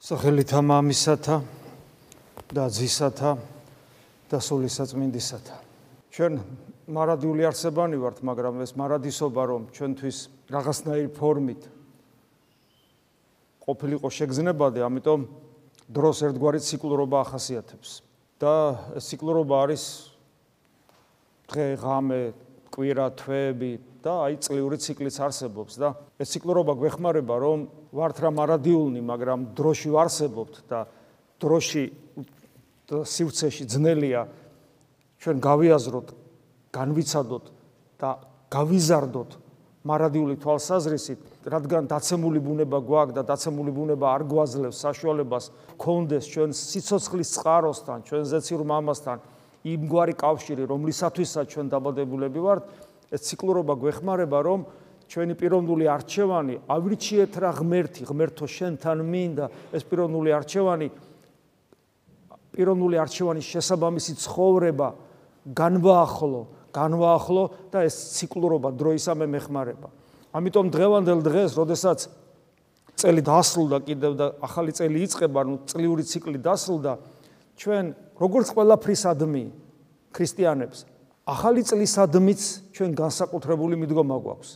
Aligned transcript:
სახელითა 0.00 0.62
მამისათა 0.64 1.34
და 2.56 2.64
ძისათა 2.72 3.32
და 4.32 4.38
სულისაწმინდისათა. 4.40 5.56
ჩვენ 6.08 6.40
მარადიული 6.88 7.44
არსებანი 7.44 8.00
ვართ, 8.00 8.24
მაგრამ 8.24 8.64
ეს 8.64 8.72
მარადისობა 8.80 9.42
რომ 9.44 9.62
ჩვენთვის 9.76 10.18
რაღაცნაირი 10.48 11.10
ფორმით 11.20 11.62
ყოფილიყო 13.60 14.08
შეგზნებადი, 14.08 14.80
ამიტომ 14.88 15.20
დროს 15.92 16.16
ერთგვარი 16.32 16.60
ციკლურობა 16.64 17.18
ახასიათებს. 17.20 18.00
და 18.40 18.80
ციკლურობა 18.96 19.56
არის 19.68 19.84
დღე, 21.44 21.76
ღამე, 21.76 22.22
კვირა, 22.72 23.06
თვეები 23.20 23.72
და 24.00 24.12
აი 24.26 24.36
წლიური 24.40 24.76
ციკლიც 24.80 25.16
არსებობს 25.20 25.76
და 25.80 25.92
ეს 26.20 26.32
ციკლურობა 26.32 26.72
გვეხმარება 26.80 27.34
რომ 27.36 27.58
ვართ 27.92 28.16
რა 28.24 28.30
მარადიულნი, 28.32 29.00
მაგრამ 29.04 29.40
დროში 29.56 29.88
ვარსებობთ 29.92 30.54
და 30.70 30.80
დროში 31.40 31.84
სივრცეში 32.90 33.64
ძნელია 33.70 34.26
ჩვენ 35.20 35.36
გავიაზროთ, 35.44 36.08
განვიცადოთ 36.72 37.44
და 38.00 38.10
გავიზარდოთ 38.50 39.30
მარადიული 39.80 40.36
თვალსაზრისით, 40.40 41.20
რადგან 41.48 41.88
დაცემული 41.88 42.40
ბუნება 42.44 42.80
გვაქვს 42.84 43.16
და 43.16 43.22
დაცემული 43.32 43.72
ბუნება 43.72 44.12
არ 44.12 44.22
გვაძლევს 44.28 44.80
საშუალებას 44.84 45.44
კონდეს 45.80 46.24
ჩვენ 46.28 46.50
სიცოცხლის 46.52 47.28
წყაროსთან, 47.36 47.98
ჩვენ 48.04 48.22
ზეცირ 48.28 48.60
მამასთან 48.60 49.18
იმგვარი 49.60 50.14
კავშირი, 50.20 50.64
რომლისათვისაც 50.68 51.46
ჩვენ 51.52 51.66
დაბადებულები 51.72 52.40
ვართ, 52.44 52.62
ეს 53.10 53.20
ციკლურობა 53.26 53.74
გვეხმარება, 53.74 54.38
რომ 54.46 54.60
ჩვენი 55.10 55.34
პიროვნული 55.34 55.86
არჩევანი 55.90 56.54
ავრიჩიეთ 56.70 57.32
რა 57.42 57.50
ღმერთი, 57.58 58.02
ღმერთო 58.06 58.46
შენთან 58.46 58.98
მინდა, 59.02 59.46
ეს 59.74 59.82
პიროვნული 59.90 60.30
არჩევანი 60.38 60.88
პიროვნული 62.54 62.96
არჩევანის 62.98 63.46
შესაბამისი 63.46 64.14
ცხოვრება 64.22 64.88
განვაახლო, 65.54 66.40
განვაახლო 66.74 67.44
და 67.70 67.82
ეს 67.86 67.94
ციკლურობა 68.18 68.70
დროისამე 68.74 69.26
მეხმარება. 69.26 69.88
ამიტომ 70.30 70.66
დღევანდელ 70.70 71.20
დღეს, 71.26 71.50
როდესაც 71.58 71.98
წელი 72.94 73.22
დასრულდა 73.26 73.78
კიდევ 73.86 74.12
და 74.14 74.26
ახალი 74.44 74.74
წელი 74.76 74.98
იწყება, 75.06 75.40
ნუ 75.46 75.54
წლიური 75.66 76.04
ციკლი 76.06 76.38
დასრულდა, 76.38 76.92
ჩვენ 77.58 77.84
როგორც 78.20 78.46
ყველაფრისადმი 78.54 79.44
ქრისტიანებს 80.14 80.78
ახალი 81.28 81.62
წლისადმიც 81.66 82.40
ჩვენ 82.72 82.90
განსაკუთრებული 82.96 83.74
მიდგომა 83.80 84.16
გვაქვს. 84.24 84.50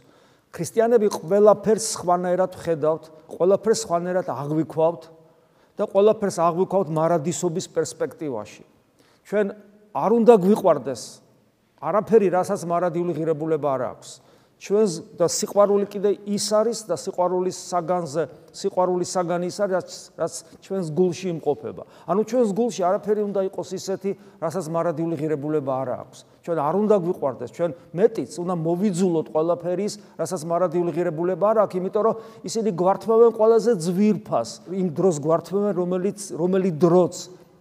ქრისტიანები 0.54 1.08
ყველაფერს 1.10 1.86
სხვანაირად 1.98 2.52
ხედავთ, 2.54 3.04
ყველაფერს 3.26 3.80
სხვანაირად 3.84 4.26
აღვიქვავთ 4.30 5.02
და 5.74 5.84
ყველაფერს 5.90 6.38
აღვიქვავთ 6.38 6.88
მარადისობის 6.94 7.66
პერსპექტივაში. 7.74 8.64
ჩვენ 9.26 9.46
არ 9.94 10.10
უნდა 10.14 10.34
გვიყვარდეს 10.38 11.02
არაფერი, 11.82 12.28
რასაც 12.32 12.60
მარადიული 12.64 13.12
ღირებულება 13.18 13.68
არ 13.74 13.82
აქვს. 13.92 14.10
ჩვენს 14.62 14.92
და 15.18 15.26
სიყვარული 15.28 15.86
კიდე 15.90 16.10
ის 16.30 16.46
არის 16.54 16.78
და 16.88 16.96
სიყვარულის 16.96 17.58
საგანზე 17.68 18.22
სიყვარულის 18.54 19.10
საგანი 19.10 19.48
ის 19.50 19.58
არის 19.60 19.96
რაც 20.14 20.34
ჩვენს 20.62 20.86
გულში 20.94 21.26
იმყოფება. 21.34 21.82
ანუ 22.06 22.20
ჩვენს 22.30 22.50
გულში 22.54 22.80
არაფერი 22.86 23.22
უნდა 23.26 23.40
იყოს 23.50 23.68
ისეთი, 23.74 24.10
რასაც 24.38 24.66
მარადიული 24.70 25.14
ღირებულება 25.18 25.72
არ 25.74 25.88
აქვს. 25.98 26.18
ჩვენ 26.44 26.58
არ 26.62 26.74
უნდა 26.84 26.96
გვიყვარდეს, 27.02 27.50
ჩვენ 27.50 27.70
მეტიც 27.98 28.30
უნდა 28.38 28.54
მოვიძულოთ 28.62 29.26
ყველაფერის, 29.34 29.94
რასაც 30.22 30.42
მარადიული 30.46 30.90
ღირებულება 30.94 31.44
არ 31.50 31.58
აქვს, 31.64 31.74
იმიტომ 31.82 32.02
რომ 32.04 32.14
ისინი 32.46 32.70
გვართმევენ 32.78 33.30
ყველაზე 33.34 33.70
ძვირფას, 33.84 34.48
იმ 34.70 34.88
დროს 34.94 35.16
გვართმევენ, 35.18 35.72
რომელიც 35.74 36.18
რომელი 36.38 36.70
დროც 36.78 37.14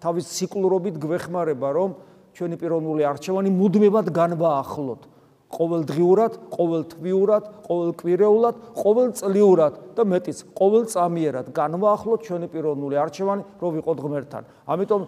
თავის 0.03 0.25
ციკლურობით 0.35 0.95
გვეხმარება, 1.01 1.69
რომ 1.73 1.89
ჩვენი 2.37 2.55
პიროვნული 2.59 3.01
არჩევანი 3.07 3.49
მუდმივად 3.49 4.07
განვაახლოთ. 4.13 5.12
ყოველდღიურად, 5.53 6.33
ყოველთვიურად, 6.53 7.43
ყოველკვირეულად, 7.67 8.55
ყოველწლიურად 8.73 9.73
და 9.93 10.03
მეტიც 10.09 10.37
ყოველწამიერად 10.57 11.51
განვაახლოთ 11.53 12.19
ჩვენი 12.25 12.47
პიროვნული 12.53 12.95
არჩევანი, 12.97 13.43
რომ 13.61 13.69
ვიყოთ 13.77 13.97
ღმერთთან. 14.03 14.43
ამიტომ 14.65 15.01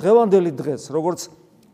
დღევანდელი 0.00 0.52
დღეს, 0.56 0.82
როგორც 0.88 1.20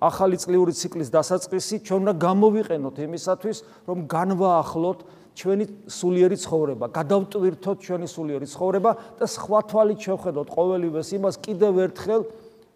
ახალი 0.02 0.36
წლიური 0.36 0.72
ციკლის 0.76 1.08
დასაწყისი, 1.14 1.74
ჩვენ 1.86 1.98
უნდა 2.04 2.14
გამოვიყენოთ 2.26 2.96
იმისათვის, 3.06 3.58
რომ 3.88 3.98
განვაახლოთ 4.10 4.98
ჩვენი 5.36 5.64
სულიერი 5.92 6.36
ცხოვრება, 6.40 6.86
გადავტვირთოთ 6.96 7.78
ჩვენი 7.86 8.06
სულიერი 8.08 8.46
ცხოვრება 8.48 8.90
და 9.20 9.24
სხვა 9.28 9.60
თვალით 9.70 9.98
შევხედოთ 10.00 10.48
ყოველივეს 10.48 11.08
იმას 11.16 11.36
კიდევ 11.44 11.72
ერთხელ, 11.86 12.22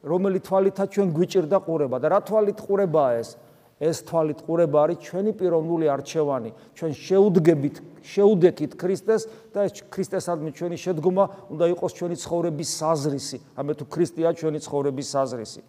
რომელი 0.04 0.38
თვალითაც 0.44 0.88
ჩვენ 0.96 1.08
გვიჭირდა 1.16 1.58
ყურება 1.64 1.96
და 2.00 2.06
რა 2.12 2.20
თვალით 2.24 2.58
ყურებაა 2.60 3.12
ეს? 3.20 3.36
ეს 3.80 4.04
თვალით 4.04 4.44
ყურება 4.44 4.78
არის 4.84 4.98
ჩვენი 5.00 5.32
პიროვნული 5.40 5.86
არჩევანი. 5.88 6.50
ჩვენ 6.76 6.92
შეუდგებით, 6.92 7.76
შეუდეკით 8.04 8.72
ქრისტეს 8.76 9.22
და 9.56 9.64
ეს 9.64 9.72
ქრისტესადმი 9.88 10.50
ჩვენი 10.52 10.76
შედგომა 10.76 11.24
უნდა 11.48 11.64
იყოს 11.72 11.92
ჩვენი 11.96 12.16
ცხოვრების 12.20 12.70
საზრისი. 12.76 13.38
ამე 13.56 13.72
თუ 13.80 13.84
ქრისტეა 13.88 14.30
ჩვენი 14.36 14.58
ცხოვრების 14.60 15.08
საზრისი. 15.16 15.60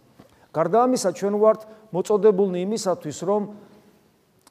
გარდა 0.51 0.77
ამისა, 0.91 1.09
ჩვენ 1.15 1.35
ვართ 1.39 1.61
მოწოდებულნი 1.95 2.59
იმისათვის, 2.67 3.17
რომ 3.23 3.41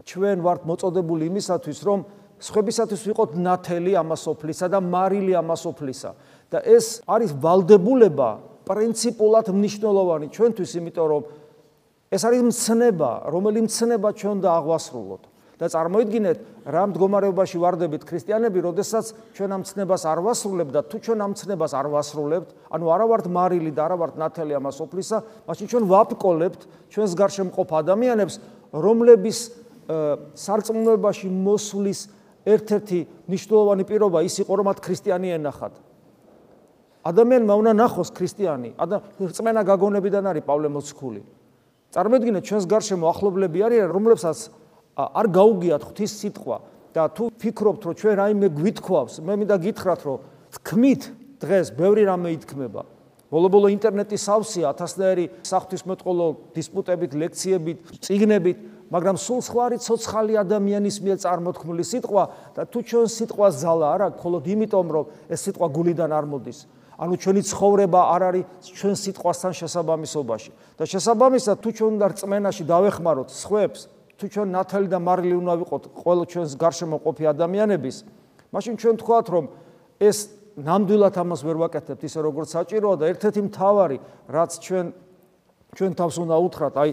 ჩვენ 0.09 0.39
ვართ 0.41 0.61
მოწოდებული 0.65 1.29
იმისათვის, 1.29 1.79
რომ 1.85 1.99
სხვებისათვის 2.41 3.03
ვიყოთ 3.05 3.31
ნათელი 3.37 3.93
ამასოფლისა 4.01 4.67
და 4.73 4.79
მარილი 4.81 5.33
ამასოფლისა. 5.37 6.11
და 6.51 6.59
ეს 6.67 7.07
არის 7.07 7.31
ვალდებულება 7.39 8.31
პრინციპულად 8.67 9.47
მნიშვნელოვანი 9.55 10.27
ჩვენთვის, 10.35 10.71
იმიტომ 10.83 11.07
რომ 11.07 11.23
ეს 12.11 12.23
არის 12.27 12.43
მცნება, 12.43 13.11
რომელი 13.31 13.61
მცნება 13.71 14.09
ჩვენ 14.19 14.39
და 14.43 14.51
აღვასრულოთ. 14.59 15.23
და 15.61 15.69
წარმოიდგინეთ, 15.69 16.39
რა 16.73 16.83
მდგომარეობაში 16.89 17.59
ვარდებით 17.61 18.03
ქრისტიანები, 18.09 18.59
როდესაც 18.65 19.13
ჩვენ 19.37 19.51
ამ 19.53 19.61
მცნებას 19.61 20.03
არ 20.09 20.19
ვასრულებთ 20.25 20.73
და 20.73 20.81
თუ 20.89 20.97
ჩვენ 21.05 21.21
ამ 21.21 21.31
მცნებას 21.37 21.73
არ 21.77 21.87
ვასრულებთ, 21.93 22.49
ანუ 22.73 22.85
არა 22.89 23.07
ვართ 23.13 23.27
მარილი 23.29 23.69
და 23.77 23.83
არა 23.85 23.97
ვართ 24.01 24.15
ნათელი 24.17 24.57
ამას 24.57 24.81
ოფლისა, 24.81 25.19
მაშინ 25.45 25.67
ჩვენ 25.69 25.85
ვაპკოლებთ 25.85 26.61
ჩვენს 26.89 27.13
გარშემო 27.13 27.53
მყოფ 27.53 27.69
ადამიანებს, 27.77 28.35
რომლების 28.73 29.39
სარწმუნოებაში 30.41 31.29
მოსulis 31.29 32.01
ერთ-ერთი 32.49 33.01
მნიშვნელოვანი 33.29 33.85
პირობა 33.85 34.19
ის 34.25 34.35
იყო, 34.41 34.53
რომ 34.57 34.65
მათ 34.65 34.79
ქრისტიანი 34.81 35.29
ენახათ. 35.37 35.75
ადამიანმა 37.05 37.55
უნდა 37.61 37.73
ნახოს 37.77 38.09
ქრისტიანი, 38.17 38.81
ადამიან 38.81 39.29
რწმენა 39.29 39.61
გაგონებიდან 39.61 40.25
არის 40.25 40.45
პავლე 40.49 40.69
მოციქული. 40.73 41.21
წარმოიდგინეთ 41.91 42.45
ჩვენს 42.47 42.67
გარშემო 42.71 43.07
ახლობლები 43.11 43.65
არიან 43.67 43.91
რომლებსაც 43.91 44.39
არ 44.95 45.27
გაუგიათ 45.35 45.83
ღვთის 45.91 46.13
სიტყვა 46.23 46.57
და 46.95 47.07
თუ 47.15 47.25
ფიქრობთ 47.43 47.83
რომ 47.87 47.95
ჩვენ 47.99 48.15
რაიმე 48.21 48.49
გვითქვავს 48.55 49.15
მე 49.27 49.35
მინდა 49.43 49.57
გითხრათ 49.67 50.01
რომ 50.07 50.19
თქმით 50.55 51.03
დღეს 51.41 51.67
ბევრი 51.75 52.03
რამე 52.07 52.31
ითქმება. 52.37 52.83
ბოლო-ბოლო 53.31 53.71
ინტერნეტი 53.71 54.19
სავსეა 54.19 54.71
ათასნაირი 54.75 55.25
საფრთხისმეტყველო 55.47 56.27
დისპუტებით 56.51 57.13
ლექციებით 57.15 57.79
წიგნებით 58.03 58.59
მაგრამ 58.91 59.17
სულ 59.23 59.41
სხვა 59.47 59.63
არის 59.71 59.87
ცოცხალი 59.87 60.35
ადამიანის 60.43 60.97
მიერ 60.99 61.19
წარმოთქმული 61.23 61.85
სიტყვა 61.87 62.25
და 62.59 62.67
თუ 62.67 62.79
ჩვენ 62.91 63.07
სიტყვას 63.07 63.55
ზალა 63.63 63.87
არ 63.95 64.01
აქვს 64.11 64.19
მხოლოდ 64.19 64.43
იმიტომ 64.51 64.87
რომ 64.91 65.05
ეს 65.31 65.41
სიტყვა 65.47 65.67
გულიდან 65.79 66.11
არ 66.11 66.27
მოდის 66.27 66.59
ანუ 67.01 67.15
ჩვენი 67.17 67.43
ცხოვრება 67.49 68.01
არ 68.13 68.23
არის 68.29 68.45
ჩვენ 68.77 68.95
სიტყვასთან 69.01 69.53
შესაბამისობაში. 69.57 70.51
და 70.77 70.85
შესაბამისად 70.85 71.57
თუ 71.65 71.71
ჩვენ 71.73 71.91
უნდა 71.97 72.07
რწმენაში 72.13 72.63
დავეხმაროთ 72.69 73.29
სხვებს 73.33 73.81
თუ 74.21 74.27
ჩვენ 74.29 74.49
ნათელი 74.53 74.89
და 74.93 74.99
მარილი 75.01 75.37
უნდა 75.41 75.55
ვიყოთ 75.65 75.83
ყოველ 75.97 76.21
ჩვენს 76.29 76.53
გარშემო 76.61 76.97
ყოფი 77.01 77.25
ადამიანების 77.33 77.97
მაშინ 78.53 78.75
ჩვენ 78.77 78.95
თქვათ 79.01 79.27
რომ 79.33 79.45
ეს 79.97 80.19
ნამდვილად 80.61 81.15
ამას 81.25 81.41
ვერ 81.41 81.57
ვაკეთებთ 81.65 82.03
ისე 82.05 82.21
როგორც 82.21 82.49
საჭიროა 82.53 82.97
და 83.01 83.05
ერთ-ერთი 83.17 83.41
მთავარი 83.49 83.97
რაც 84.29 84.51
ჩვენ 84.61 84.87
ჩვენ 85.73 85.93
თავს 85.97 86.17
უნდა 86.21 86.37
უთხრათ 86.37 86.75
აი 86.85 86.91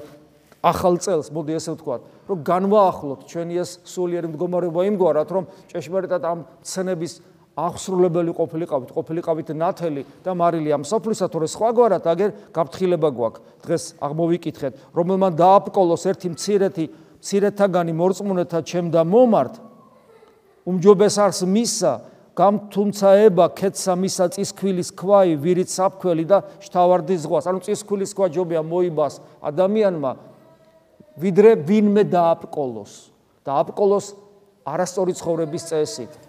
ახალ 0.72 0.96
წელს 1.04 1.28
მოდი 1.36 1.52
ესე 1.60 1.72
ვთქვათ 1.76 2.02
რომ 2.32 2.40
განვაახლოთ 2.48 3.20
ჩვენი 3.28 3.56
ეს 3.60 3.72
სულიერი 3.84 4.28
მდგომარეობა 4.32 4.82
იმგვარად 4.88 5.30
რომ 5.36 5.44
ჭეშმარიტად 5.68 6.24
ამ 6.32 6.40
ცნების 6.64 7.14
აღსრულებელი 7.58 8.32
ყოფილიყავით, 8.38 8.90
ყოფილიყავით 8.94 9.50
ნათელი 9.58 10.04
და 10.22 10.32
მარილი 10.38 10.70
ამ 10.78 10.84
სოფლისა 10.86 11.26
თორე 11.34 11.48
სხვაგვარად 11.50 12.06
აგერ 12.06 12.30
გაფრთხილება 12.54 13.10
გვაქვს. 13.18 13.42
დღეს 13.66 13.84
აღმოვიკითხეთ, 13.98 14.74
რომელმან 14.94 15.34
დააპკოლოს 15.42 16.04
ერთი 16.06 16.28
მცირეთი, 16.38 16.86
მცირეთაგანი 17.18 17.94
მორწმუნეთა 17.98 18.60
ჩემ 18.62 18.94
და 18.94 19.02
მომართ. 19.02 19.54
უმჯობეს 20.70 21.16
არს 21.18 21.40
მისა, 21.50 21.94
გამთუნცა 22.38 23.10
ება 23.26 23.46
ქეცა 23.50 23.94
მისა 23.98 24.26
წისქვილის 24.38 24.94
ქვაი, 24.94 25.34
ვირით 25.42 25.70
საფქველი 25.74 26.26
და 26.30 26.38
შთავარდის 26.62 27.26
ზღვას. 27.26 27.50
ანუ 27.50 27.60
წისქვილის 27.66 28.14
ქვა 28.14 28.30
ჯობია 28.38 28.62
მოიბას 28.62 29.18
ადამიანმა 29.42 30.12
ვიდრე 31.18 31.52
ვინმე 31.66 32.04
დააპკოლოს. 32.14 33.10
დააპკოლოს 33.42 34.06
არასწორი 34.62 35.14
ცხოვრების 35.18 35.64
წესით. 35.66 36.27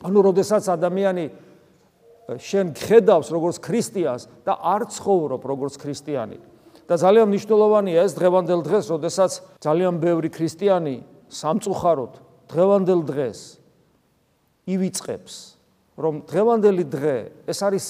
ანუ 0.00 0.18
როდესაც 0.30 0.64
ადამიანი 0.72 1.24
შენ 2.38 2.72
ხედავს 2.78 3.28
როგორც 3.34 3.58
ქრისტიანს 3.64 4.28
და 4.46 4.54
არ 4.54 4.86
ცხოვრობ 4.94 5.42
როგორც 5.44 5.74
ქრისტიანი. 5.80 6.38
და 6.90 6.98
ძალიან 6.98 7.30
მნიშვნელოვანია 7.30 8.02
ეს 8.02 8.18
დღევანდელ 8.18 8.60
დღეს, 8.66 8.84
როდესაც 8.90 9.32
ძალიან 9.62 10.02
ბევრი 10.02 10.26
ქრისტიანი 10.26 11.06
სამწუხაროდ 11.30 12.12
დღევანდელ 12.50 13.00
დღეს 13.06 13.38
ივიწყებს, 14.66 15.34
რომ 15.94 16.14
დღევანდელი 16.26 16.84
დღე 16.90 17.16
ეს 17.46 17.58
არის 17.62 17.86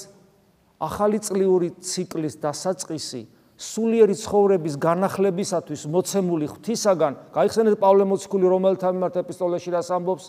ახალი 0.76 1.16
წლიური 1.16 1.68
ციკლის 1.80 2.36
დასაწყისი 2.44 3.22
სულიერი 3.56 4.14
ცხოვრების 4.20 4.74
განახლებისათვის 4.76 5.82
მოცემული 5.88 6.46
ღვთისაგან, 6.52 7.12
გაიხსენეთ 7.32 7.76
პავლე 7.80 8.04
მოციქული 8.04 8.46
რომელთა 8.52 8.88
მიმართ 8.92 9.16
ეპისტოლეში 9.20 9.70
რას 9.76 9.88
ამბობს? 9.96 10.28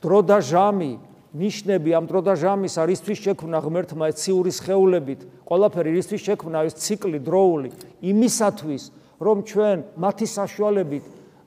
დრო 0.00 0.20
და 0.24 0.38
ჟამი 0.40 0.92
ნიშნები 1.30 1.90
ამ 1.94 2.04
დრო 2.10 2.20
და 2.26 2.34
ჟამის 2.34 2.74
არისთვის 2.82 3.18
შექმნა 3.22 3.58
ღმერთმა 3.62 4.10
ციურის 4.16 4.58
ხეულებით, 4.66 5.20
ყველაფერი 5.46 5.90
რისთვის 5.94 6.20
შექმნა 6.26 6.58
ეს 6.66 6.74
ციკლი 6.80 7.18
დროული 7.22 7.68
იმისათვის, 8.02 8.82
რომ 9.20 9.36
ჩვენ 9.46 9.78
მათი 10.00 10.26
საშუალებით 10.26 11.04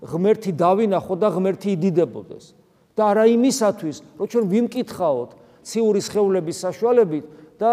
ღმერთი 0.08 0.52
დავინახო 0.56 1.16
და 1.20 1.28
ღმერთი 1.36 1.70
იდიდებოდეს. 1.76 2.46
და 2.94 3.04
არა 3.10 3.26
იმისათვის, 3.26 3.98
რომ 4.22 4.28
ჩვენ 4.30 4.46
ვიმკითხაოთ 4.54 5.30
ციურის 5.66 6.08
ხეულების 6.14 6.58
საშუალებით 6.62 7.26
და 7.58 7.72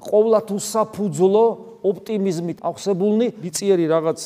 ყოვლათ 0.00 0.48
უსაფუძლო 0.56 1.46
ოპტიმიზმით 1.84 2.58
აღსებულნი 2.64 3.26
ვიწიერი 3.36 3.84
რაღაც 3.92 4.20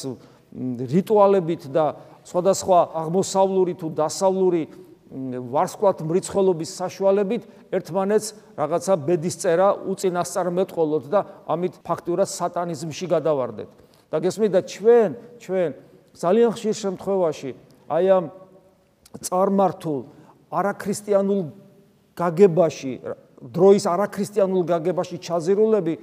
რიტუალებით 0.87 1.63
და 1.75 1.99
სხვადასხვა 2.23 2.79
აღმოსავლური 2.95 3.75
თუ 3.75 3.87
დასავლური 3.91 4.63
ვარსკვლავთ 5.07 6.03
მრიცხველობის 6.03 6.71
საშუალებით 6.83 7.43
ერთმანეთს 7.79 8.33
რაღაცა 8.59 8.95
ბედის 9.07 9.37
წერა 9.39 9.69
უწინასწარმეტყოლოთ 9.87 11.05
და 11.13 11.21
ამით 11.47 11.79
ფაქტურად 11.87 12.27
სატანიზმში 12.27 13.07
გადავარდეთ. 13.15 13.71
და 14.11 14.17
გესმით 14.23 14.51
და 14.55 14.61
ჩვენ, 14.67 15.11
ჩვენ 15.43 15.71
ძალიან 16.15 16.51
ხშირ 16.55 16.75
შემთხვევაში 16.75 17.51
აი 17.91 18.07
ამ 18.07 18.25
წარმართულ 19.23 20.01
არაქრისტიანულ 20.51 21.41
გაგებაში, 22.17 22.93
დროის 23.43 23.85
არაქრისტიანულ 23.87 24.63
გაგებაში 24.67 25.17
ჩაზირულები 25.23 25.95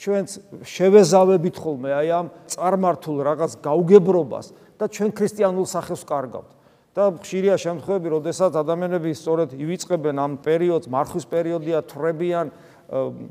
ჩვენც 0.00 0.28
შევეზავებით 0.64 1.56
ხოლმე 1.60 1.90
აი 1.96 2.08
ამ 2.12 2.26
წარმართულ 2.48 3.16
რაღაც 3.24 3.52
გაუგებრობას 3.60 4.46
და 4.80 4.84
ჩვენ 4.88 5.10
ქრისტიანულ 5.12 5.66
სახეს 5.68 6.04
კარგავთ. 6.08 6.59
და 6.90 7.04
ხშირია 7.22 7.54
შემთხვევები, 7.54 8.08
როდესაც 8.10 8.52
ადამიანები 8.58 9.10
სწორედ 9.14 9.54
ივიწყებენ 9.54 10.16
ამ 10.18 10.32
პერიოდს, 10.42 10.90
მარხვის 10.90 11.26
პერიოდია, 11.30 11.78
თრებიან 11.86 12.46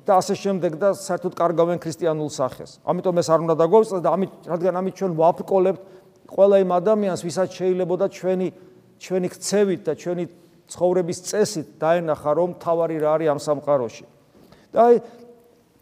და 0.08 0.14
ასე 0.16 0.36
შემდეგ 0.40 0.72
და 0.80 0.96
საერთოდ 0.96 1.34
კარგავენ 1.36 1.78
ქრისტიანულ 1.84 2.30
სახეს. 2.32 2.80
ამიტომ 2.88 3.16
ეს 3.20 3.28
არ 3.28 3.40
უნდა 3.44 3.56
დაგვაუწყდეს 3.60 4.04
და 4.08 4.10
ამით 4.16 4.32
რადგან 4.48 4.74
ამით 4.80 4.96
ჩვენ 4.96 5.12
ვაფრკოლებთ 5.20 5.82
ყველა 6.32 6.56
იმ 6.64 6.72
ადამიანს, 6.80 7.22
ვისაც 7.28 7.50
შეიძლება 7.60 8.08
ჩვენი 8.08 8.48
ჩვენი 9.00 9.28
ქცევით 9.32 9.82
და 9.88 9.94
ჩვენი 9.96 10.24
ცხოვრების 10.70 11.20
წესით 11.28 11.68
დაენახა 11.82 12.32
რომ 12.36 12.50
თავარი 12.64 12.98
რა 13.00 13.10
არის 13.16 13.28
ამ 13.32 13.40
სამყაროში. 13.40 14.06
და 14.72 14.80
აი 14.86 14.96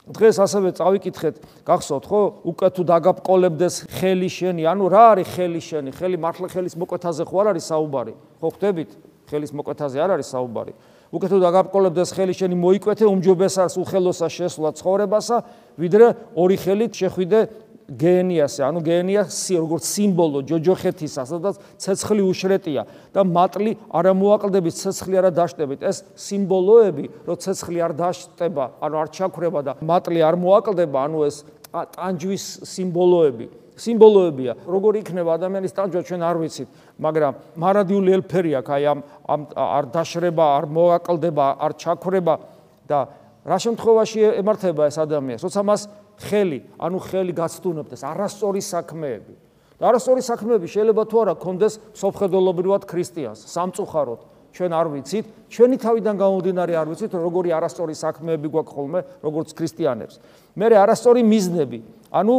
დღეს 0.07 0.38
ასევე 0.39 0.71
წავიკითხეთ, 0.80 1.36
გახსოვთ 1.68 2.06
ხო, 2.07 2.21
უკვე 2.48 2.68
თუ 2.71 2.83
დაგაპყოლებდეს 2.88 3.75
ხელი 3.92 4.30
შენი, 4.31 4.63
ანუ 4.71 4.86
რა 4.88 5.04
არის 5.13 5.27
ხელი 5.36 5.62
შენი? 5.62 5.92
ხელი 5.92 6.18
მართლა 6.24 6.48
ხელის 6.48 6.75
მოკვეთაზე 6.80 7.24
ხო 7.27 7.36
არ 7.44 7.48
არის 7.51 7.65
საუბარი? 7.68 8.13
ხო 8.39 8.48
ხვდებით? 8.56 8.89
ხელის 9.27 9.51
მოკვეთაზე 9.51 9.98
არ 10.00 10.12
არის 10.15 10.27
საუბარი. 10.31 10.74
უკვე 11.07 11.27
თუ 11.31 11.38
დაგაპყოლებდეს 11.39 12.09
ხელი 12.15 12.33
შენი, 12.36 12.56
მოიკვეთე 12.56 13.06
უმჯობესას 13.07 13.74
უხელოსა 13.80 14.27
შესვლა 14.27 14.69
ცხოვრებასა, 14.75 15.38
ვიდრე 15.80 16.07
ორი 16.36 16.57
ხელით 16.59 16.92
შეხვიდე 17.00 17.39
გენიასე, 17.88 18.62
ანუ 18.68 18.80
გენიასი 18.84 19.54
როგორც 19.63 19.84
სიმბოლო 19.88 20.44
ჯოჯოხეთისა, 20.44 21.24
სადაც 21.24 21.56
ცეცხლი 21.80 22.24
უშრეტია 22.28 22.84
და 23.16 23.24
მატლი 23.24 23.80
არ 23.95 24.12
მოაკლდებით, 24.12 24.75
ცეცხლი 24.75 25.16
არა 25.24 25.31
დაშტებით. 25.31 25.80
ეს 25.88 26.04
სიმბოლოები, 26.19 27.06
რომ 27.24 27.36
ცეცხლი 27.39 27.80
არ 27.88 27.94
დაშტება, 27.95 28.66
ანუ 28.84 28.95
არ 29.00 29.07
ჩაქრება 29.16 29.60
და 29.63 29.72
მატლი 29.80 30.19
არ 30.19 30.36
მოაკლდება, 30.36 30.98
ანუ 31.07 31.19
ეს 31.31 31.36
ტანჯვის 31.72 32.45
სიმბოლოები. 32.68 33.48
სიმბოლოებია, 33.78 34.54
როგორ 34.66 34.94
იქნება 35.06 35.38
ადამიანის 35.38 35.75
ტანჯვა 35.78 36.01
ჩვენ 36.01 36.22
არ 36.25 36.38
ვიცით, 36.42 36.69
მაგრამ 36.98 37.33
მარადიული 37.62 38.10
ელფერი 38.18 38.51
აქვს 38.57 38.74
აი 38.74 38.83
ამ 38.90 39.00
ამ 39.30 39.42
არ 39.54 39.86
დაშრება, 39.94 40.45
არ 40.57 40.66
მოაკლდება, 40.66 41.45
არ 41.62 41.72
ჩაქრება 41.78 42.36
და 42.90 43.00
რა 43.45 43.57
შემთხვევაში 43.62 44.19
ემართება 44.42 44.90
ეს 44.90 44.98
ადამიანს, 44.98 45.45
როცა 45.45 45.62
მას 45.62 45.81
ხელი, 46.18 46.60
ანუ 46.81 46.98
ხელი 47.08 47.34
გაცდუნებდეს 47.38 48.02
არასწორი 48.04 48.62
საქმეები. 48.62 49.34
და 49.78 49.84
არასწორი 49.94 50.22
საქმეები 50.25 50.68
შეიძლება 50.74 51.04
თუ 51.06 51.16
არა 51.22 51.34
კონდეს 51.38 51.74
სოფხედელობრივად 51.94 52.81
ქრისტიანს, 52.90 53.46
სამწუხაროდ 53.46 54.22
ჩვენ 54.58 54.72
არ 54.74 54.88
ვიცით, 54.90 55.25
ჩვენი 55.54 55.78
თავიდან 55.78 56.16
გამომდინარე 56.18 56.74
არ 56.74 56.88
ვიცით, 56.90 57.12
როგორი 57.14 57.50
არასწორი 57.54 57.94
საქმეები 57.94 58.48
გვაქვს 58.50 58.74
ხოლმე, 58.74 59.00
როგორც 59.22 59.50
ქრისტიანებს. 59.54 60.16
მე 60.58 60.66
არასწორი 60.81 61.22
მიზნები, 61.22 61.80
ანუ 62.10 62.36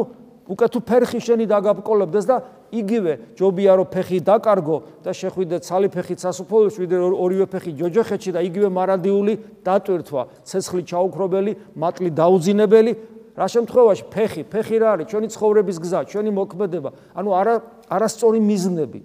უკვე 0.48 0.66
თუ 0.72 0.80
ფერხი 0.80 1.20
შენი 1.20 1.44
დაგაბკოლებდეს 1.44 2.24
და 2.24 2.36
იგივე 2.72 3.12
ჯობია 3.36 3.72
რომ 3.76 3.88
ფეხი 3.92 4.18
დაკარგო 4.24 4.76
და 5.04 5.12
შეხვიდე 5.12 5.56
ცალი 5.60 5.88
ფეხით 5.92 6.24
სასופოლოში 6.24 6.78
ვიდრე 6.84 7.00
ორივე 7.12 7.46
ფეხი 7.52 7.72
ჯოჯოხეთში 7.76 8.32
და 8.32 8.40
იგივე 8.48 8.68
მარადიული 8.72 9.34
დატვირთვა 9.64 10.22
ცეცხლი 10.48 10.82
ჩაუქრობელი 10.88 11.52
მატლი 11.76 12.10
დაუძინებელი 12.16 12.92
რა 13.38 13.46
შემთხვევაში 13.46 14.04
ფეხი, 14.10 14.42
ფეხი 14.50 14.76
რა 14.82 14.88
არის? 14.98 15.06
ჩვენი 15.14 15.28
ცხოვრების 15.30 15.78
გზა, 15.78 16.00
ჩვენი 16.10 16.30
მოქმედება, 16.34 16.90
ანუ 17.14 17.30
არა 17.38 17.54
არასწორი 17.86 18.40
მიზნები. 18.42 19.00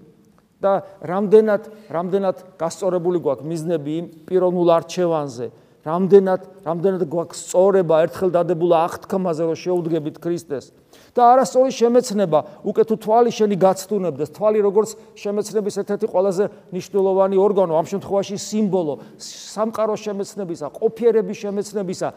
და 0.64 0.80
რამდენად, 1.04 1.64
რამდენად 1.92 2.38
გასწორებული 2.56 3.20
გვაქვს 3.20 3.48
მიზნები 3.52 3.92
იმ 4.00 4.06
პიროვნულ 4.24 4.70
არჩევანზე, 4.80 5.48
რამდენად, 5.84 6.42
რამდენად 6.64 7.04
გვაქვს 7.12 7.42
სწორება 7.44 7.96
ერთხელ 8.08 8.30
დადებულა 8.32 8.78
აღთქმაზე, 8.88 9.44
რომ 9.52 9.58
შეუდგებით 9.60 10.16
ქრისტეს. 10.24 10.72
და 11.14 11.22
არასწორი 11.36 11.72
შემეცნება, 11.76 12.40
უკვე 12.66 12.84
თუ 12.90 12.96
თვალი 13.04 13.32
შენი 13.36 13.56
გაცდუნებდეს, 13.60 14.30
თვალი 14.34 14.60
როგორც 14.66 14.90
შემეცნების 15.14 15.76
ერთ-ერთი 15.84 16.08
ყველაზე 16.10 16.44
მნიშვნელოვანი 16.74 17.38
ორგანო, 17.38 17.74
ამ 17.78 17.86
შემთხვევაში 17.92 18.36
სიმბოლო, 18.40 18.94
სამყაროს 19.22 20.00
შემეცნებისა, 20.06 20.66
ყოფიერების 20.74 21.38
შემეცნებისა, 21.44 22.08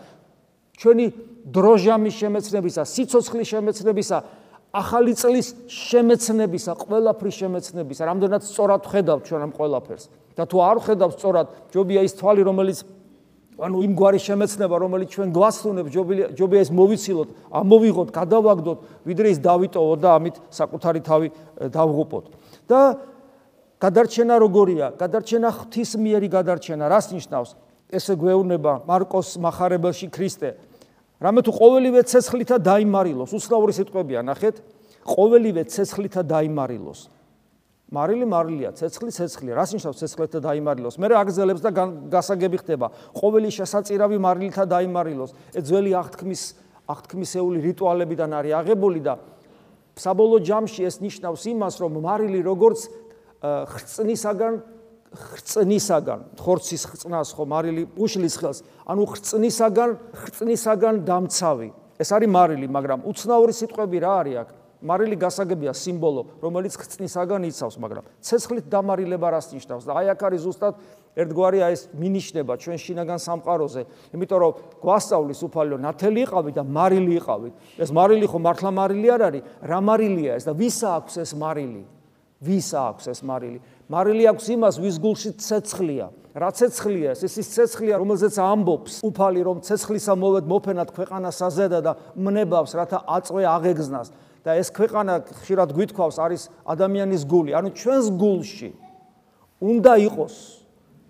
ჩვენი 0.77 1.07
დროჟამის 1.47 2.15
შემეცნებისა, 2.21 2.83
სიცოცხლის 2.85 3.49
შემეცნებისა, 3.55 4.19
ახალი 4.77 5.13
წლის 5.17 5.55
შემეცნებისა, 5.73 6.73
ყველაფრის 6.77 7.37
შემეცნებისა, 7.41 8.03
რამდენად 8.11 8.43
სწორად 8.45 8.83
ხედავთ 8.85 9.23
ჩვენ 9.25 9.43
ამ 9.47 9.53
ყველაფერს. 9.57 10.05
და 10.37 10.45
თუ 10.45 10.57
არ 10.61 10.79
ხედავთ 10.85 11.15
სწორად, 11.17 11.47
ჯობია 11.73 12.01
ის 12.05 12.13
თვალი, 12.13 12.43
რომელიც 12.45 12.79
ანუ 13.57 13.79
იმ 13.89 13.93
გვარი 13.97 14.21
შემეცნება, 14.21 14.77
რომელიც 14.85 15.09
ჩვენ 15.17 15.29
გვასწუნებს, 15.33 15.89
ჯობია 15.97 16.27
ჯობია 16.37 16.61
ეს 16.61 16.71
მოვიცილოთ, 16.77 17.29
ამოვიღოთ, 17.57 18.09
გადავაგდოთ, 18.13 18.79
ვიდრე 19.09 19.27
ის 19.33 19.39
დავიტოვოთ 19.41 19.99
და 20.05 20.11
ამით 20.13 20.37
საკუთარი 20.53 21.01
თავი 21.01 21.29
დავღუპოთ. 21.73 22.25
და 22.69 22.81
გადარჩენა 23.81 24.35
როგორია? 24.37 24.87
გადარჩენა 25.01 25.49
ღვთისმიერი 25.57 26.29
გადარჩენა, 26.29 26.85
რას 26.85 27.07
ნიშნავს? 27.17 27.51
ესე 27.91 28.15
გვეუბნება 28.19 28.87
მარკოს 28.87 29.37
מחარებელში 29.39 30.09
ქრისტე. 30.11 30.57
რამე 31.23 31.41
თუ 31.47 31.53
ყოველივე 31.55 32.01
ცეცხლითა 32.07 32.57
დაიმარილოს, 32.61 33.31
უცნაური 33.33 33.73
სიტყვებია, 33.73 34.21
ნახეთ, 34.27 34.61
ყოველივე 35.07 35.63
ცეცხლითა 35.71 36.23
დაიმარილოს. 36.27 37.01
მარილი 37.87 38.27
მარილია, 38.27 38.75
ცეცხლი 38.75 39.11
ცეცხლია. 39.15 39.55
რას 39.55 39.71
ნიშნავს 39.79 39.99
ცეცხლითა 40.03 40.39
დაიმარილოს? 40.43 40.99
მე 40.99 41.07
აგზელებს 41.23 41.63
და 41.63 41.71
გასაგები 42.11 42.57
ხდება. 42.67 42.87
ყოველი 43.15 43.49
შესაწირავი 43.55 44.19
მარილითა 44.19 44.65
დაიმარილოს. 44.67 45.31
ეს 45.55 45.63
ძველი 45.71 45.93
აღთქმის 45.95 46.43
აღთქმისეული 46.91 47.59
რიტუალებიდან 47.63 48.31
არის 48.35 48.53
აღებული 48.59 49.01
და 49.07 49.15
საბოლოო 49.97 50.39
ჯამში 50.43 50.83
ეს 50.83 50.97
ნიშნავს 51.01 51.43
იმას, 51.47 51.75
რომ 51.79 51.93
მარილი 52.03 52.41
როგორც 52.43 52.81
ხრწნისაგან 53.43 54.55
ხრწნისაგან 55.15 56.21
ხორცის 56.41 56.83
ხრწნას 56.91 57.33
ხო 57.37 57.45
მარილი 57.47 57.85
უშლის 57.97 58.37
ხელს 58.41 58.63
ანუ 58.91 59.07
ხრწნისაგან 59.13 59.91
ხრწნისაგან 60.23 60.95
დამცავი. 61.07 61.69
ეს 61.97 62.11
არის 62.13 62.29
მარილი 62.29 62.67
მაგრამ 62.69 63.07
უცნაური 63.09 63.53
სიტყვები 63.57 63.99
რა 64.03 64.13
არის 64.21 64.37
აქ? 64.43 64.49
მარილი 64.87 65.17
გასაგებია 65.17 65.73
სიმბოლო 65.73 66.23
რომელიც 66.43 66.75
ხრწნისაგან 66.77 67.49
იცავს 67.49 67.77
მაგრამ 67.81 68.05
ცეცხლით 68.21 68.67
დამარილება 68.69 69.29
რას 69.33 69.47
ნიშნავს? 69.57 69.85
და 69.89 69.93
აი 69.97 70.07
აქ 70.13 70.21
არის 70.27 70.41
ზუსტად 70.45 70.75
ერთგვარი 71.17 71.59
აი 71.65 71.73
ეს 71.73 71.83
მინიშნება 71.97 72.53
ჩვენ 72.61 72.77
შინაგან 72.77 73.19
სამყაროზე. 73.25 73.83
იმიტომ 74.13 74.39
რომ 74.45 74.53
გვასწავლის 74.85 75.41
უფალო 75.49 75.77
ნათელი 75.81 76.21
იყავი 76.29 76.53
და 76.53 76.63
მარილი 76.63 77.13
იყავი 77.17 77.51
ეს 77.81 77.91
მარილი 77.97 78.27
ხო 78.29 78.39
მართლა 78.43 78.71
მარილი 78.77 79.09
არ 79.17 79.23
არის? 79.33 79.43
რა 79.65 79.79
მარილია 79.81 80.33
ეს 80.37 80.45
და 80.45 80.53
ვისა 80.53 80.89
აქვს 81.01 81.15
ეს 81.25 81.33
მარილი 81.41 81.96
ვისა 82.42 82.80
აქვს 82.92 83.06
ეს 83.14 83.20
მარილი 83.22 83.60
მარილი 83.92 84.24
აქვს 84.32 84.46
იმას 84.56 84.76
ვის 84.82 84.98
გულში 85.04 85.32
ცეცხლია 85.38 86.08
რა 86.32 86.50
ცეცხლია 86.56 87.12
ეს? 87.12 87.24
ეს 87.28 87.36
ის 87.44 87.48
ცეცხლია, 87.52 88.00
რომელზეც 88.00 88.40
ამბობს 88.40 89.02
უფალი, 89.04 89.42
რომ 89.44 89.58
ცეცხლისა 89.68 90.16
მოვედ 90.16 90.46
მოფენად 90.48 90.90
ქვეყანა 90.96 91.30
საზედა 91.36 91.80
და 91.84 91.92
მნებავს, 92.16 92.72
რათა 92.80 93.04
აწვე 93.04 93.44
აღეგზნას. 93.52 94.08
და 94.42 94.58
ეს 94.58 94.74
ქვეყანა 94.74 95.14
ხშირად 95.38 95.70
გვითქვავს 95.76 96.18
არის 96.18 96.50
ადამიანის 96.66 97.24
გული. 97.30 97.52
ანუ 97.54 97.70
ჩვენს 97.78 98.06
გულში 98.18 98.72
უნდა 99.62 99.94
იყოს 100.08 100.36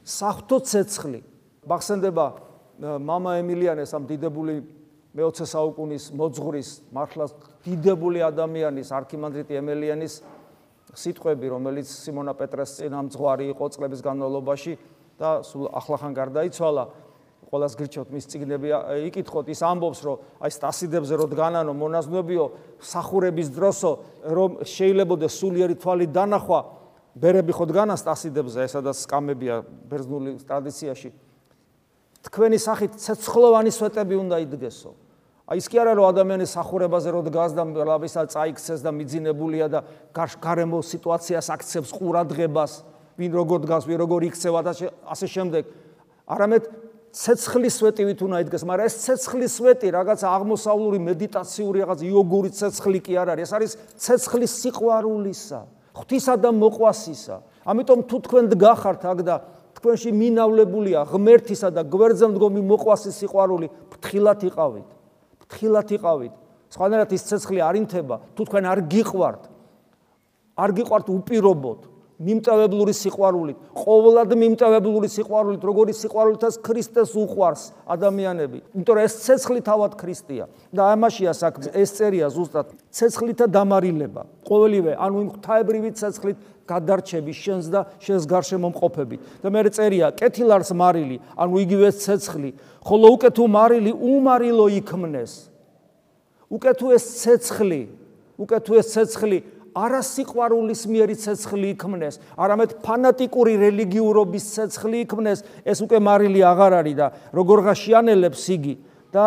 საფრთხო 0.03 0.57
ცეცხლი. 0.67 1.21
მახსენდება 1.69 2.25
мама 2.99 3.39
ემილიანეს 3.39 3.93
ამ 3.93 4.03
დიდებული 4.09 4.65
მე-20 5.15 5.47
საუკუნის 5.47 6.03
მოძღვრის 6.17 6.69
მართლაც 6.91 7.31
დიდებული 7.63 8.19
ადამიანის 8.25 8.89
არქიმანდრიტი 8.89 9.53
ემილიანის 9.61 10.13
სიტყვები, 10.96 11.46
რომელიც 11.52 11.86
სიმონა 11.92 12.32
პეტრეს 12.36 12.76
წინამძღვარი 12.80 13.50
იყო 13.52 13.64
წლების 13.76 14.00
განმავლობაში 14.00 14.72
და 15.20 15.30
სულ 15.44 15.68
ახლახან 15.76 16.12
გარდაიცვალა. 16.16 16.84
ყოველას 17.46 17.76
გირჩევთ 17.78 18.08
მის 18.10 18.26
წიგნები 18.26 18.70
იკითხოთ 19.06 19.50
ის 19.54 19.60
ამბობს 19.62 20.00
რომ 20.02 20.42
აი 20.42 20.50
სტასიდებზე 20.50 21.14
რო 21.20 21.26
დგანანო 21.30 21.72
მონაზნობიო 21.78 22.44
სახურების 22.82 23.48
დროსო 23.54 23.92
რომ 24.34 24.50
შეიძლებოდა 24.66 25.30
სულიერი 25.30 25.76
თვალი 25.78 26.06
დანახვა 26.10 26.60
ბერები 27.14 27.54
ხო 27.54 27.64
დგანა 27.70 27.94
სტასიდებზე 28.02 28.66
ესადაც 28.66 28.98
სკამებია 29.06 29.62
ბერძნული 29.62 30.34
ტრადიციაში 30.42 31.10
თქვენი 32.26 32.58
სახით 32.58 32.98
ცეცხლოვანი 32.98 33.70
სვეტები 33.70 34.18
უნდა 34.26 34.42
იდგესო 34.42 34.90
აი 35.46 35.60
ის 35.62 35.68
კი 35.70 35.78
არა 35.78 35.92
რომ 35.94 36.08
ადამიანის 36.10 36.54
სახურებაზე 36.58 37.12
რო 37.14 37.20
დგას 37.30 37.52
და 37.54 37.64
ლაბისა 37.70 38.26
წაიქცეს 38.34 38.82
და 38.82 38.90
მიძინებულია 38.90 39.66
და 39.70 39.80
გარემო 40.42 40.82
სიტუაციას 40.82 41.50
აქცევს 41.54 41.90
ყურადღებას 41.94 42.72
ვინ 43.14 43.30
როგორ 43.30 43.62
დგას 43.62 43.86
ვინ 43.86 43.98
როგორ 44.02 44.26
იქცევა 44.26 44.60
და 44.66 44.72
ასე 45.06 45.26
შემდეგ 45.30 45.70
არამედ 46.26 46.66
ცეცხლის 47.16 47.78
სვეტივით 47.80 48.20
უნდა 48.26 48.38
იდგეს, 48.44 48.64
მაგრამ 48.68 48.88
ეს 48.90 48.96
ცეცხლის 49.06 49.52
სვეტი 49.56 49.88
რაღაც 49.94 50.20
აღმოსავლური 50.28 50.98
მედიტაციური 51.00 51.84
რაღაც 51.86 52.00
იოგური 52.04 52.50
ცეცხლი 52.52 53.00
კი 53.06 53.16
არ 53.16 53.28
არის, 53.32 53.46
ეს 53.46 53.52
არის 53.56 53.72
ცეცხლის 54.04 54.52
სიყვარულისა, 54.60 55.60
ღვთისა 55.96 56.34
და 56.44 56.50
მოყვასისა. 56.60 57.36
ამიტომ 57.64 58.00
თუ 58.10 58.16
თქვენ 58.26 58.44
დგახართ 58.52 59.02
აქ 59.08 59.20
და 59.24 59.36
თქვენში 59.80 60.10
მინავლებულია 60.12 61.00
ღმერთისა 61.08 61.68
და 61.72 61.82
გვერდზე 61.88 62.26
მდგომი 62.36 62.60
მოყვასის 62.68 63.16
სიყვარული, 63.16 63.66
ფრთხილად 63.96 64.40
იყავით. 64.52 64.95
ფრთხილად 65.48 65.88
იყავით. 65.96 66.34
სხვანაირად 66.70 67.10
ის 67.14 67.22
ცეცხლი 67.26 67.60
არ 67.62 67.74
ინთება, 67.80 68.16
თუ 68.34 68.42
თქვენ 68.46 68.64
არ 68.66 68.80
გიყვართ. 68.90 69.42
არ 70.56 70.70
გიყვართ 70.76 71.06
უპირობოდ. 71.14 71.80
მიმტევებლური 72.16 72.94
სიყვარულით, 72.96 73.56
ყოვლად 73.76 74.30
მიმტევებლური 74.40 75.08
სიყვარულით, 75.12 75.62
როგორი 75.68 75.92
სიყვარულითაც 75.92 76.54
ქრისტეს 76.64 77.12
უყვარს 77.12 77.62
ადამიანები. 77.84 78.58
იმიტომ 78.72 78.94
რომ 78.96 79.04
ეს 79.04 79.14
ცეცხლი 79.26 79.60
თავად 79.60 79.92
ქრისტეა 80.00 80.44
და 80.72 80.82
ამაშია 80.96 81.32
საქმე. 81.36 81.76
ეს 81.76 81.90
წერია 81.92 82.26
ზუსტად 82.32 82.72
ცეცხლითა 82.88 83.46
დამარილება. 83.52 84.22
ყოველივე, 84.48 84.92
ანუ 84.96 85.16
იმ 85.22 85.28
ღვთაებრივი 85.36 85.90
ცეცხლით 85.92 86.38
გადარჩები 86.66 87.32
შენს 87.36 87.66
და 87.68 87.80
შენს 88.00 88.24
გარშემო 88.26 88.68
მყოფებით. 88.72 89.20
და 89.44 89.48
მე 89.52 89.60
წერია 89.70 90.06
კეთილარს 90.16 90.72
მარილი, 90.72 91.20
ანუ 91.36 91.54
იგივე 91.64 91.88
ცეცხლი, 92.00 92.50
ხოლო 92.80 93.06
უკვე 93.12 93.28
თუ 93.36 93.44
მარილი 93.44 93.92
უმარილო 93.92 94.66
იქმნეს. 94.80 95.32
უკვე 96.50 96.70
თუ 96.78 96.86
ეს 96.96 97.04
ცეცხლი, 97.20 97.82
უკვე 98.38 98.58
თუ 98.64 98.72
ეს 98.80 98.86
ცეცხლი 98.94 99.38
არა 99.76 100.00
სიყვარულის 100.08 100.82
მიერი 100.88 101.16
ცეცხლი 101.20 101.72
იქმნეს, 101.76 102.16
არამედ 102.40 102.70
ფანატიკური 102.80 103.56
რელიგიურობის 103.60 104.46
ცეცხლი 104.56 105.02
იქმნეს, 105.04 105.44
ეს 105.68 105.82
უკვე 105.84 106.00
მარილი 106.00 106.40
აღარ 106.48 106.80
არის 106.80 106.96
და 106.96 107.06
როგორ 107.36 107.62
ღაშიანელებს 107.68 108.42
იგი 108.56 108.74
და 109.12 109.24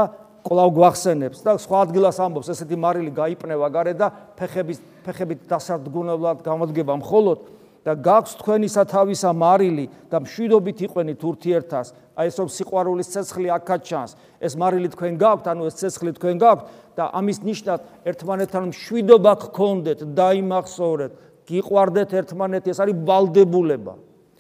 ყოლავ 0.50 0.70
გვახსენებს 0.74 1.46
და 1.46 1.54
სხვა 1.62 1.78
ადგილას 1.86 2.18
ამბობს, 2.24 2.50
ესეთი 2.50 2.78
მარილი 2.82 3.12
გაიპნევა 3.14 3.68
gare 3.70 3.94
და 3.94 4.10
ფეხების 4.40 4.80
ფეხებით 5.06 5.46
დასარდგუნებლად 5.52 6.42
გამოდგება 6.46 6.98
მხოლოდ 7.04 7.59
და 7.86 7.96
გაქვს 7.96 8.34
თქვენისა 8.40 8.84
თავისა 8.92 9.32
მარილი 9.34 9.86
და 10.12 10.18
მშვიდობით 10.24 10.78
იყვენით 10.86 11.22
ურთიერთას. 11.30 11.88
აი 12.20 12.28
ეს 12.28 12.36
რომ 12.40 12.50
სიყვარულის 12.52 13.12
ცეცხლი 13.14 13.48
აქაც 13.56 13.82
ჩანს 13.88 14.12
ეს 14.44 14.54
მარილი 14.60 14.90
თქვენ 14.92 15.14
გაქვთ 15.24 15.46
ანუ 15.48 15.64
ეს 15.72 15.76
ცეცხლი 15.80 16.12
თქვენ 16.20 16.36
გაქვთ 16.44 16.66
და 17.00 17.04
ამის 17.16 17.40
ნიშნად 17.48 17.80
ერთმანეთთან 18.12 18.64
მშვიდობა 18.72 19.34
გქონდეთ 19.48 20.00
დაიმახსოვრეთ. 20.20 21.12
გიყვარდეთ 21.50 22.10
ერთმანეთი 22.20 22.70
ეს 22.70 22.80
არის 22.84 22.96
ვალდებულება 23.08 23.94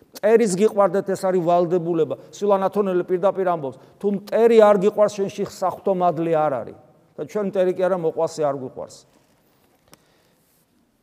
მტერის 0.10 0.53
გიყვარდეთ 0.60 1.08
ეს 1.15 1.22
არის 1.25 1.41
ვალდებულება 1.48 2.15
სულანათონელი 2.36 3.03
პირდაპირ 3.08 3.48
ამბობს 3.55 3.77
თუ 4.01 4.08
მტერი 4.19 4.58
არ 4.67 4.77
გიყვარს 4.84 5.15
შენში 5.17 5.43
სახთო 5.48 5.93
მადლი 5.96 6.34
არ 6.36 6.53
არის. 6.60 6.77
და 7.19 7.22
ჩვენ 7.27 7.46
მტერი 7.51 7.72
კი 7.75 7.84
არა 7.84 7.98
მოყვასე 8.00 8.41
არ 8.48 8.55
გიყვარს 8.63 8.96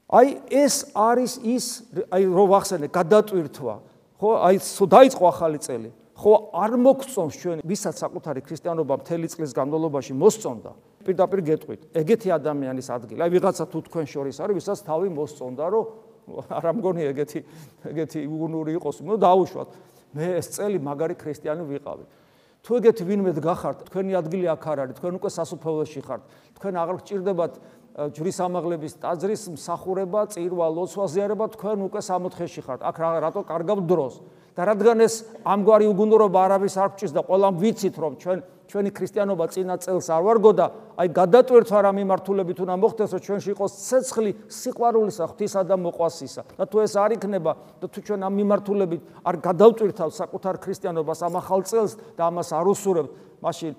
აი 0.06 0.28
ეს 0.54 0.74
არის 0.94 1.32
ის 1.42 1.64
აი 2.14 2.26
რო 2.30 2.44
ვახსენე 2.46 2.88
გადატვირთვა. 2.94 3.74
ხო 4.22 4.30
აი 4.46 4.56
დაიწყო 4.62 5.24
ახალი 5.26 5.58
წელი. 5.58 5.90
ხო 6.14 6.32
არ 6.54 6.72
მოგწონს 6.78 7.34
ჩვენ 7.42 7.58
ვისაც 7.66 7.94
საკუთარი 8.00 8.40
ქრისტიანობა 8.46 8.94
მთელი 9.02 9.26
წლის 9.26 9.50
განმავლობაში 9.50 10.14
მოსწონდა. 10.14 10.70
პირდაპირ 11.02 11.40
გეტყვით 11.42 11.80
ეგეთი 11.90 12.28
ადამიანის 12.38 12.86
ადგილი. 12.86 13.18
აი 13.26 13.30
ვიღაცა 13.34 13.64
თუ 13.66 13.78
თქვენ 13.90 14.06
შორის 14.06 14.36
არის 14.42 14.54
ვისაც 14.62 14.78
თავი 14.86 15.08
მოსწონდა 15.10 15.64
რომ 15.74 15.84
არ 16.58 16.64
ამგონი 16.70 17.02
ეგეთი 17.10 17.38
ეგეთი 17.90 18.18
უნური 18.30 18.78
იყოს. 18.78 19.02
ნუ 19.02 19.14
დაუშვათ. 19.18 19.70
მე 20.14 20.26
ეს 20.38 20.46
წელი 20.54 20.78
მაგარი 20.78 21.14
ქრისტიანი 21.18 21.62
ვიყავი. 21.66 22.04
თუ 22.66 22.82
ეგეთი 22.82 23.02
ვინმე 23.06 23.30
გახართ 23.38 23.86
თქვენი 23.86 24.12
ადგილი 24.18 24.46
აქ 24.50 24.64
არ 24.66 24.78
არის 24.82 24.94
თქვენ 24.98 25.18
უკვე 25.22 25.30
სასופველოში 25.30 26.00
ხართ 26.02 26.22
თქვენ 26.58 26.74
აღარ 26.82 26.96
გჭირდებათ 26.98 27.52
ჯვრის 27.96 28.38
ამაღლების 28.44 28.92
ტაძრის 29.00 29.42
მსახურება, 29.56 30.28
წირვა, 30.28 30.66
ლოცვაზიარება 30.68 31.46
თქვენ 31.56 31.78
უკვე 31.88 32.00
64-ში 32.04 32.62
ხართ. 32.66 32.80
აქ 32.84 32.96
რატო 33.24 33.40
კარგავ 33.48 33.78
დროს? 33.88 34.20
და 34.56 34.64
რადგან 34.64 35.04
ეს 35.04 35.14
ამგვარი 35.44 35.86
უგუნურობა 35.92 36.40
არავის 36.48 36.74
არ 36.80 36.90
გჭირს 36.96 37.12
და 37.12 37.22
ყველამ 37.28 37.58
ვიცით 37.60 37.96
რომ 38.00 38.12
ჩვენ 38.16 38.38
ჩვენი 38.72 38.90
ქრისტიანობა 38.96 39.44
წინა 39.52 39.76
წელს 39.84 40.08
არ 40.16 40.22
ვარგო 40.24 40.52
და 40.56 40.66
აი 40.96 41.08
გადატვირთვა 41.12 41.78
რა 41.84 41.92
მიმართულებით 41.92 42.58
უნდა 42.64 42.74
მოხდეს 42.80 43.10
რომ 43.12 43.22
ჩვენში 43.26 43.50
იყოს 43.52 43.72
ცეცხლი 43.84 44.32
სიყვარულისა 44.48 45.24
ღვთისა 45.28 45.60
და 45.68 45.76
მოყვასისა 45.76 46.42
და 46.56 46.64
თუ 46.72 46.76
ეს 46.88 46.94
არ 46.96 47.10
იქნება 47.20 47.52
და 47.84 47.86
თუ 47.92 47.98
ჩვენ 48.00 48.20
ამ 48.26 48.32
მიმართულებით 48.40 49.02
არ 49.28 49.36
გადავტვირთავთ 49.44 50.12
საკუთარ 50.24 50.54
ქრისტიანობას 50.64 51.20
ამ 51.20 51.34
ახალ 51.36 51.60
წელს 51.68 51.92
და 52.16 52.22
ამას 52.32 52.48
არ 52.56 52.66
უსურებთ 52.72 53.10
მაშინ 53.44 53.72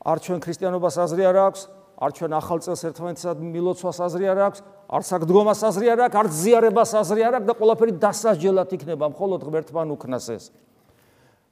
არ 0.00 0.16
ჩვენ 0.24 0.38
ქრისტიანობას 0.40 0.94
აზრი 0.96 1.22
არ 1.28 1.36
აქვს 1.44 1.62
არ 2.00 2.10
ჩვენ 2.16 2.32
ახალ 2.32 2.58
წელს 2.64 2.82
ერთმანეთსად 2.88 3.40
მილოცვას 3.44 3.98
აზრი 4.08 4.26
არ 4.32 4.38
აქვს, 4.48 4.60
არ 4.88 5.02
საგდგომას 5.04 5.60
აზრი 5.68 5.86
არ 5.92 6.00
აქვს, 6.08 6.16
არ 6.16 6.28
ზიარებას 6.32 6.92
აზრი 6.96 7.20
არ 7.28 7.34
აქვს 7.36 7.48
და 7.50 7.54
ყველაფერი 7.60 7.92
დასაჯელად 8.00 8.70
იქნება 8.72 9.06
მხოლოდ 9.12 9.40
ღმერთთან 9.44 9.88
უქნას 9.92 10.26
ეს. 10.32 10.44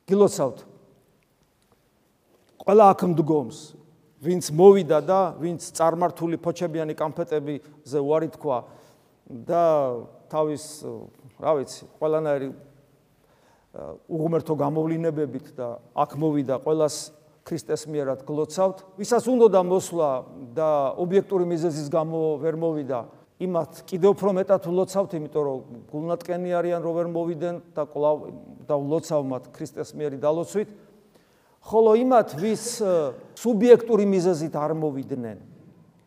გილოცავთ. 0.09 0.59
ყველა 2.65 2.85
აქ 2.97 3.01
მდგომს, 3.13 3.59
ვინც 4.25 4.45
მოვიდა 4.57 4.99
და 5.05 5.21
ვინც 5.37 5.61
წარმართული 5.77 6.37
ფოჩებიანი 6.41 6.95
კამფეტებიზე 6.97 7.99
უარი 8.01 8.29
თქვა 8.35 8.59
და 9.29 9.65
თავის, 10.33 10.65
რა 11.39 11.53
ვიცი, 11.61 11.83
ყველანაირი 12.01 12.49
უღმერთო 14.09 14.55
გამოვლინებებით 14.59 15.53
და 15.55 15.79
აქ 15.93 16.11
მოვიდა 16.19 16.57
ყველას 16.65 16.97
ქრისტეს 17.49 17.89
მიერად 17.89 18.21
გლოცავთ. 18.29 19.01
ვისაც 19.01 19.25
უნდა 19.25 19.61
მოსვლა 19.65 20.11
და 20.53 20.71
ობიექტური 21.01 21.49
მიზეზის 21.49 21.89
გამო 21.89 22.37
ვერ 22.45 22.55
მოვიდა, 22.61 23.01
იმათ 23.39 23.73
კიდევ 23.89 24.11
უფრო 24.19 24.31
მეტად 24.37 24.63
ვლოცავთ, 24.69 25.11
იმიტომ 25.17 25.45
რომ 25.49 25.59
გულნატკენი 25.89 26.51
არიან 26.59 26.81
რო 26.83 26.93
ვერ 26.99 27.09
მოვიდნენ 27.09 27.57
და 27.73 27.83
კლავ 27.87 28.17
და 28.67 28.75
ვლოცავ 28.77 29.21
მათ 29.31 29.45
ქრისტეს 29.55 29.95
მიერი 29.95 30.19
დალოცვით. 30.19 30.69
ხოლო 31.63 31.91
იმათ 32.03 32.29
ვის 32.39 32.65
სუბიექტური 33.39 34.05
მიზეზით 34.11 34.55
არ 34.59 34.73
მოვიდნენ, 34.75 35.39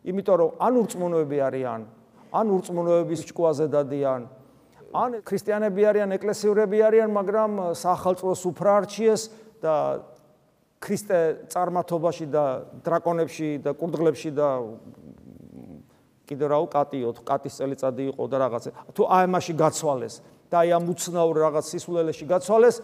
იმიტომ 0.04 0.36
რომ 0.38 0.50
ან 0.60 0.72
ურწმუნოები 0.76 1.38
არიან, 1.48 1.80
ან 2.32 2.46
ურწმუნოების 2.52 3.20
ჭკუაზე 3.32 3.66
დადიან, 3.72 4.22
ან 4.92 5.10
ქრისტიანები 5.24 5.82
არიან, 5.88 6.08
ეკლესიურები 6.20 6.78
არიან, 6.84 7.10
მაგრამ 7.16 7.50
სახელმწიფოს 7.72 8.42
უფრო 8.44 8.68
არჩიეს 8.76 9.22
და 9.64 9.74
ქრისტე 10.82 11.18
წარმართობაში 11.52 12.26
და 12.26 12.44
დრაკონებში 12.82 13.48
და 13.62 13.70
კურდღლებში 13.78 14.30
და 14.34 14.48
კიდე 16.26 16.46
რაო 16.50 16.66
კატიო 16.72 17.10
კატის 17.22 17.54
წელიწადი 17.62 18.02
იყო 18.12 18.24
და 18.26 18.36
რაღაცა. 18.42 18.70
თუ 18.96 19.02
აი 19.06 19.26
მასში 19.30 19.54
გაცვალეს 19.62 20.14
და 20.50 20.54
აი 20.62 20.68
ამ 20.76 20.84
უცნაურ 20.90 21.36
რაღაც 21.46 21.64
სისულელეში 21.70 22.24
გაცვალეს 22.26 22.76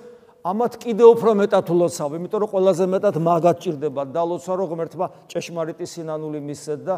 ამათ 0.47 0.73
კიდე 0.79 1.05
უფრო 1.11 1.31
მეტად 1.43 1.67
ულოცავ 1.75 2.11
იმიტომ 2.19 2.41
რომ 2.43 2.51
ყველაზე 2.55 2.85
მეტად 2.95 3.17
მაგათ 3.19 3.57
ჭირდება 3.63 4.03
დალოცვა 4.15 4.55
რო 4.55 4.67
ღმერთმა 4.71 5.07
ჭეშმარიტი 5.27 5.87
სინანული 5.87 6.39
მისცეთ 6.39 6.81
და 6.87 6.95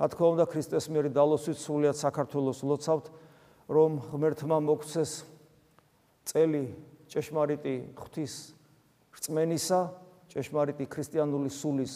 რა 0.00 0.06
თქმა 0.08 0.26
უნდა 0.32 0.44
ქრისტეს 0.48 0.84
მიერ 0.88 1.12
დალოცვით 1.12 1.58
სულიად 1.60 1.96
საქართველოს 2.00 2.58
ულოცავთ 2.64 3.06
რომ 3.68 3.90
ღმერთმა 4.08 4.56
მოგცეს 4.64 5.10
წელი 6.24 6.64
ჭეშმარიტი 7.10 7.74
ღვთის 8.00 8.34
რწმენისა, 9.20 9.80
ჭეშმარიტი 10.30 10.86
ქრისტიანული 10.86 11.50
სულის 11.50 11.94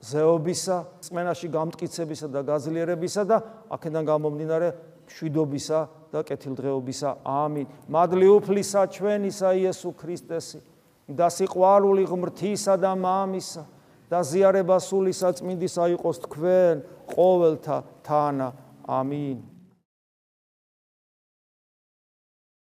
ზეობისა, 0.00 0.76
წმენაში 1.04 1.48
გამტკიცებისა 1.52 2.28
და 2.32 2.40
გაძლიერებისა 2.48 3.22
და 3.28 3.36
აქედან 3.68 4.04
გამომდინარე 4.08 4.68
შვიდობისა 5.10 5.80
და 6.12 6.20
კეთილდღეობისა. 6.24 7.10
ამინ. 7.24 7.66
მადლი 7.88 8.26
უფლისა 8.40 8.80
ჩვენისა 8.96 9.48
იესო 9.60 9.90
ქრისტესი 9.92 10.60
და 11.10 11.26
სიყვარული 11.28 12.06
ღმრთისა 12.06 12.74
და 12.80 12.92
მამისა 12.96 13.64
და 14.10 14.18
ზიარება 14.26 14.78
სული 14.80 15.12
საწმინდისა 15.14 15.84
იყოს 15.96 16.16
თქვენ 16.24 16.76
ყოველთა 17.12 17.76
თანა. 18.06 18.48
ამინ. 18.88 19.59